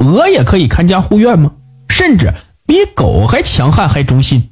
[0.00, 1.52] 鹅也可以看家护院吗？
[1.88, 2.34] 甚至
[2.66, 4.50] 比狗还强悍还忠心。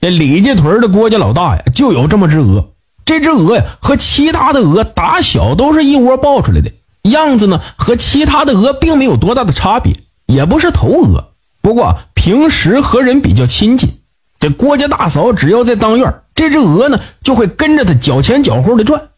[0.00, 2.70] 这李家屯的郭家老大呀，就有这么只鹅。
[3.04, 6.72] 这只鹅呀，和其他的鹅打小都是一窝抱出来的，
[7.02, 9.94] 样子呢和其他的鹅并没有多大的差别，
[10.26, 11.32] 也不是头鹅。
[11.60, 14.00] 不过平时和人比较亲近。
[14.40, 19.10] 这郭家大嫂只要在当院，这只鹅呢就会跟着他脚前脚后的转。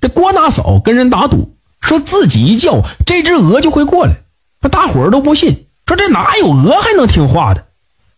[0.00, 4.22] 这郭大嫂跟人打赌，说自己一叫，这只鹅就会过来。
[4.60, 7.66] 那大伙儿都不信，说这哪有鹅还能听话的？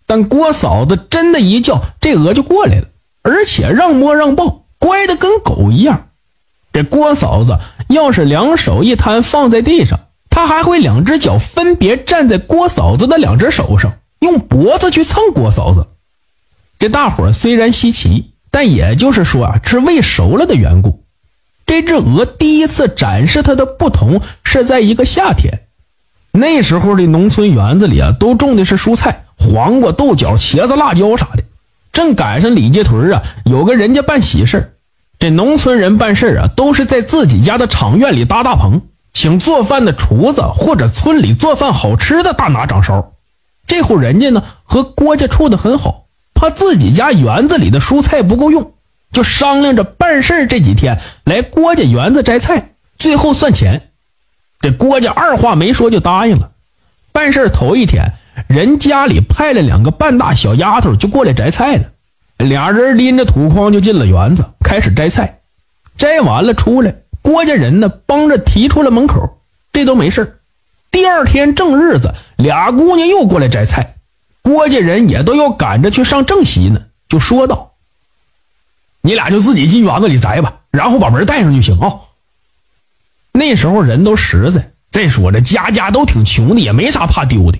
[0.06, 2.88] 但郭嫂子真的一叫，这鹅就过来了，
[3.22, 6.08] 而且让摸让抱，乖的跟狗一样。
[6.72, 10.00] 这郭嫂子要是两手一摊放在地上，
[10.30, 15.86] 她还会两只脚分别站在郭嫂子的两只手上，用脖子去蹭郭嫂子。
[16.78, 21.04] 这大伙儿虽然稀奇，但也就是说啊，是喂熟了的缘故。
[21.66, 25.68] 这只鹅第一次展示它的不同，是在一个夏天。
[26.32, 31.44] 那时候的农村园子里啊，都种的是蔬菜，黄瓜、豆角、茄子、辣椒啥的。
[31.92, 34.76] 正赶上李家屯啊，有个人家办喜事
[35.18, 38.80] 这农村人办事啊，都是在自己家的场院里搭大棚，
[39.12, 43.12] 请做饭的厨子或者村里做饭好吃的大拿掌勺。
[43.66, 46.06] 这户人家呢，和郭家处的很好。
[46.34, 48.72] 怕自己家园子里的蔬菜不够用，
[49.12, 53.90] 就商量着办事这几天来郭家园子摘菜，最后算钱。
[54.62, 56.52] 这郭家二话没说就答应了。
[57.10, 58.14] 办事头一天，
[58.48, 61.84] 人家里派了两个半大小丫头就过来摘菜了。
[62.38, 65.40] 俩人拎着土筐就进了园子，开始摘菜。
[65.98, 69.38] 摘完了出来，郭家人呢帮着提出了门口，
[69.72, 70.40] 这都没事
[70.90, 73.96] 第二天正日子，俩姑娘又过来摘菜。
[74.42, 77.72] 郭家人也都要赶着去上正席呢，就说道
[79.02, 81.92] ：“你俩就自己进园子里摘吧，然后把门带上就行啊。”
[83.32, 87.58] 那时候人都实在，再说这家家都挺穷的，也没啥怕丢的。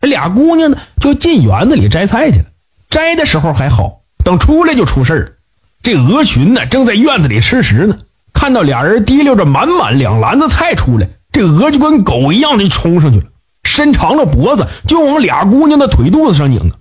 [0.00, 2.44] 这俩姑娘呢，就进园子里摘菜去了。
[2.88, 5.34] 摘的时候还好，等出来就出事儿。
[5.82, 7.98] 这鹅群呢，正在院子里吃食呢，
[8.32, 13.26] 看到俩人提溜着满满两篮子菜出来，这鹅就跟狗一样的冲上去了。
[13.64, 16.72] 伸长了脖子就往俩姑娘的腿肚子上拧！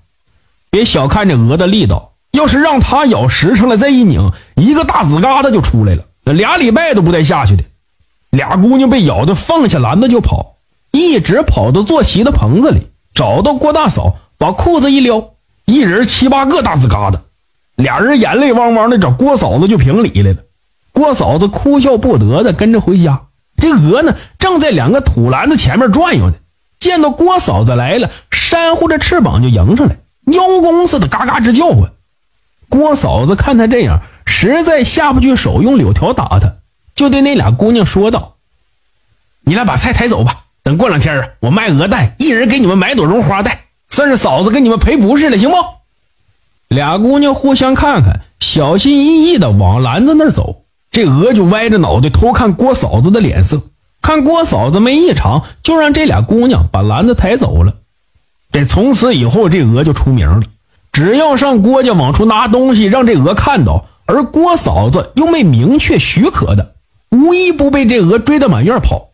[0.69, 7.63] 别小看这鹅的力道，要是让它咬实诚了，再一拧，一个大紫疙瘩就出来了，俩礼拜都不带下去的。
[8.29, 10.57] 俩姑娘被咬的放下篮子就跑，
[10.91, 15.31] 一直跑到坐席的棚子里，找到郭大嫂，把裤子一撩，
[15.65, 17.19] 一人七八个大紫疙瘩。
[17.75, 20.39] 俩人眼泪汪汪的找郭嫂子就评理来了。
[20.91, 23.23] 郭嫂子哭笑不得的跟着回家。
[23.61, 26.33] 这鹅呢，正在两个土篮子前面转悠呢。
[26.79, 29.97] 见到郭嫂子来了，扇呼着翅膀就迎上来，
[30.31, 31.91] 邀功似的嘎嘎直叫唤。
[32.69, 36.55] 郭嫂子看他这样，实在下不去手，用柳条打他，
[36.97, 38.35] 就对那俩姑娘说道
[39.45, 45.55] ：“你俩把菜抬走吧，等过两天啊，我卖鹅蛋，一人给你们买朵绒花带，算是嫂子给你们赔不是了，行不？”
[46.67, 50.63] 俩姑娘互相看看，小心翼翼的往篮子那儿走。
[50.89, 53.61] 这鹅就歪着脑袋偷看郭嫂子的脸色。
[54.01, 57.75] 看郭嫂子没异常，就让这俩姑娘把篮子抬走了。
[58.51, 60.41] 这从此以后，这鹅就出名了。
[60.91, 66.73] 只要上郭家往出拿东西，让这鹅看到，而郭嫂子又没明确许可的，
[67.17, 69.09] 无一不被这鹅追得满院跑。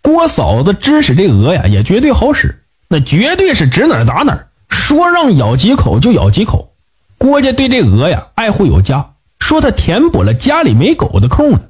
[0.00, 6.72] 郭嫂子指使这鹅呀，也绝对好使，那绝对是指哪打哪，说让咬几口就咬几口。
[7.18, 9.10] 郭家对这鹅呀爱护有加，
[9.40, 11.60] 说他填补了家里没狗的空呢。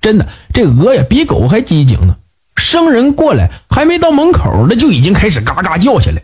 [0.00, 2.16] 真的，这鹅呀比狗还机警呢。
[2.56, 6.22] 生人过来还没到门口呢，就已经开始嘎嘎叫起来。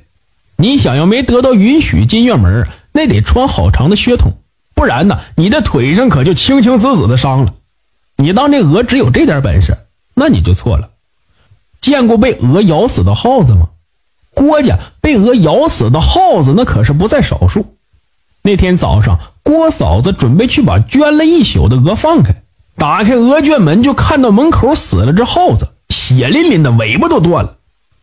[0.56, 4.32] 你想要没得到允许进院门，那得穿好长的靴筒，
[4.74, 7.52] 不然呢，你的腿上可就青青紫紫的伤了。
[8.16, 9.76] 你当这鹅只有这点本事，
[10.14, 10.90] 那你就错了。
[11.80, 13.68] 见过被鹅咬死的耗子吗？
[14.34, 17.74] 郭家被鹅咬死的耗子那可是不在少数。
[18.42, 22.42] 那天早上，郭嫂子准备去把圈了一宿的鹅放开。
[22.76, 27.56] 打开鹅圈门，就看到门口死了只耗子，血淋淋的，尾巴都断了，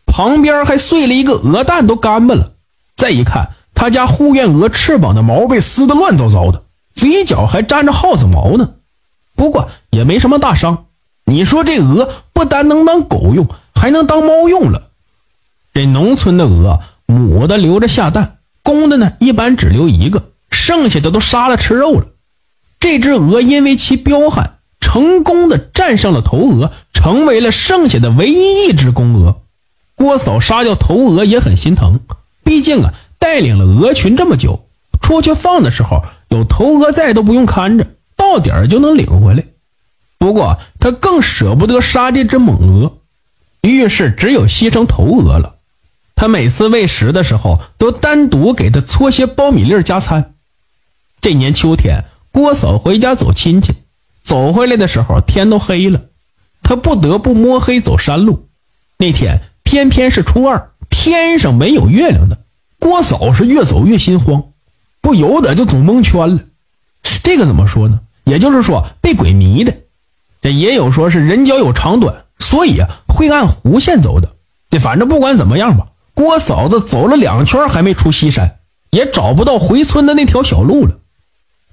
[0.06, 2.52] 旁边还碎了一个鹅蛋，都干巴了。
[2.96, 6.64] 再一看，他家护院鹅翅膀的毛被撕得乱糟糟的，
[6.94, 8.70] 嘴角还沾着耗子毛呢。
[9.34, 10.86] 不过也没什么大伤。
[11.24, 14.90] 你说这鹅不单能当狗用，还能当猫用了。
[15.72, 22.06] 这农村的鹅，母的留着下蛋，公的呢一般只留一个，剩下的都杀了吃肉了。
[22.80, 24.52] 这只鹅因为其彪悍。
[24.80, 29.40] 成功的战胜了头鹅，成为了剩下的唯一一只公鹅。
[29.96, 32.00] 郭嫂杀掉头鹅也很心疼，
[32.44, 34.66] 毕竟啊，带领了鹅群这么久，
[35.00, 37.88] 出去放的时候有头鹅在都不用看着，
[38.24, 39.44] 到点儿就能领回来。
[40.18, 42.98] 不过他更舍不得杀这只猛鹅。
[43.60, 45.56] 于是只有牺牲头鹅了。
[46.16, 50.34] 他每次喂食的时候，都单独给他搓些苞米粒加餐。
[51.20, 53.74] 这年秋天，郭嫂回家走亲戚，
[54.22, 56.00] 走回来的时候天都黑了，
[56.62, 58.48] 他不得不摸黑走山路。
[58.96, 62.38] 那天偏偏是初二，天上没有月亮的，
[62.78, 64.44] 郭嫂是越走越心慌，
[65.00, 66.40] 不由得就总蒙圈了。
[67.22, 68.00] 这个怎么说呢？
[68.24, 69.74] 也就是说被鬼迷的。
[70.42, 74.32] 这也有说是人脚有长短，所以啊会按弧线走的。
[74.70, 78.56] 这反正不管怎么样吧，郭嫂子走了两圈还没出西山，
[78.90, 80.98] 也找不到回村的那条小路了。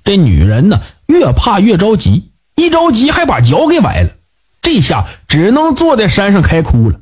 [0.04, 4.10] 这女人呢，越怕越着急，一着急还把脚给崴了，
[4.62, 7.00] 这下只能坐在山上开哭了。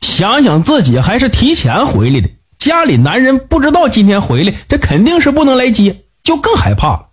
[0.00, 7.06] 想想自己还是提前回来的，家里男人不知道今天回来，这肯定是不能来接，就更害怕了。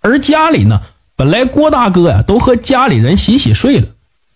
[0.00, 0.80] 而家里呢，
[1.16, 3.88] 本来郭大哥呀都和家里人洗洗睡了，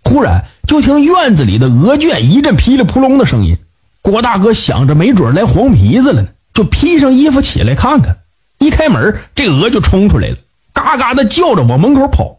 [0.02, 3.58] 忽然就听院子里的鹅圈一阵噼里扑隆的声音。
[4.00, 8.18] 郭大哥想着没准来黄皮子了呢，就披上衣服起来看看。
[8.58, 10.36] 一开门，这鹅就冲出来了，
[10.72, 12.38] 嘎嘎的叫着往门口跑。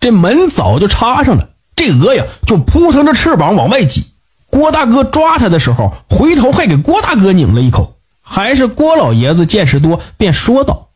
[0.00, 4.06] 这门早就插上了，这鹅呀就扑腾着翅膀往外挤。
[4.50, 7.94] 郭大哥抓它的时候，回头还给郭大哥拧了一口。
[8.30, 10.88] 还是郭老爷子见识多，便说道：“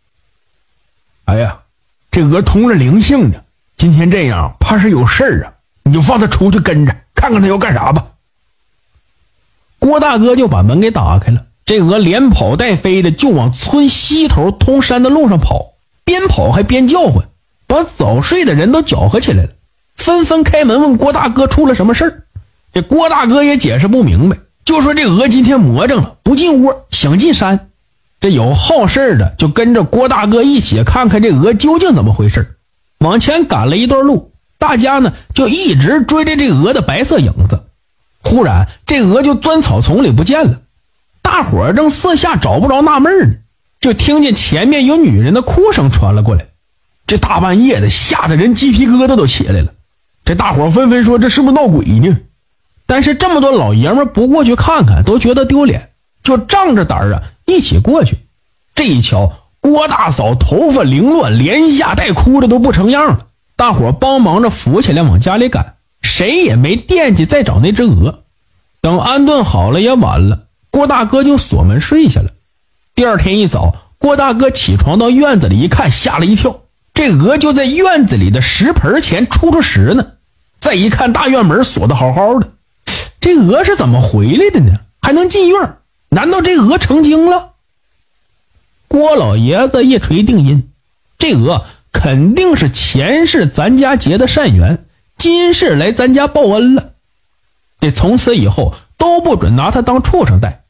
[1.24, 1.60] 哎呀，
[2.12, 3.38] 这鹅通着灵性呢，
[3.78, 5.54] 今天这样，怕是有事儿啊！
[5.84, 8.04] 你就放它出去跟着，看看它要干啥吧。”
[9.80, 11.46] 郭大哥就把门给打开了。
[11.64, 15.72] 这鹅连跑带飞的就往村西头通山的路上跑，
[16.04, 17.30] 边跑还边叫唤，
[17.66, 19.48] 把早睡的人都搅和起来了，
[19.94, 22.24] 纷纷开门问郭大哥出了什么事儿。
[22.74, 24.36] 这郭大哥也解释不明白，
[24.66, 27.70] 就说这鹅今天魔怔了，不进窝，想进山。
[28.22, 32.56] 这有好事的就跟着郭大哥一起看看这鹅究竟怎么回事。
[32.98, 37.64] 往前赶了一段路，大家呢就一直追着这鹅的白色影子。
[38.22, 40.60] 忽然，这鹅就钻草丛里不见了。
[41.20, 43.34] 大伙儿正四下找不着纳闷呢，
[43.80, 46.46] 就听见前面有女人的哭声传了过来。
[47.08, 49.72] 这大半夜的，吓得人鸡皮疙瘩都起来了。
[50.24, 52.16] 这大伙纷纷说：“这是不是闹鬼呢？”
[52.86, 55.90] 但是这么多老爷们不过去看看，都觉得丢脸，
[56.22, 57.22] 就仗着胆儿啊
[57.52, 58.18] 一起过去。
[58.74, 63.26] 这一瞧，郭大嫂头发凌乱，连吓带哭的都不成样了。
[63.54, 68.24] 大伙帮忙着扶起来往家里赶，谁也没惦记再找那只鹅。
[68.80, 70.44] 等安顿好了，也晚了。
[70.70, 72.30] 郭大哥就锁门睡下了。
[72.94, 76.62] 第二天一早，郭大哥起床到院子里一看，吓了一跳，
[76.94, 80.06] 这鹅就在院子里的石盆前出出食呢。
[80.58, 82.48] 再一看，大院门锁得好好的，
[83.20, 84.72] 这鹅是怎么回来的呢？
[85.00, 85.76] 还能进院？
[86.14, 87.52] 难道这鹅成精了？
[88.86, 90.68] 郭老爷子一锤定音，
[91.16, 94.84] 这鹅肯定是前世咱家结的善缘，
[95.16, 96.90] 今世来咱家报恩了。
[97.80, 100.64] 这从此以后都不准拿它当畜生待。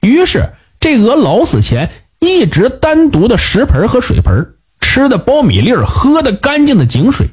[0.00, 7.30] 于是，这鹅老死前一直单独的食盆和水盆，吃的苞米粒喝的干净的井水。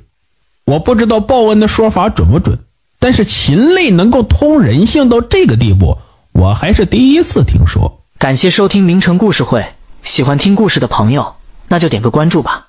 [0.63, 2.59] 我不知道报恩的说法准不准，
[2.99, 5.97] 但是禽类能够通人性到这个地步，
[6.37, 8.03] 我还是第一次听说。
[8.19, 9.73] 感谢收听名城故事会，
[10.03, 11.33] 喜欢听故事的朋友，
[11.67, 12.66] 那就点个关注吧。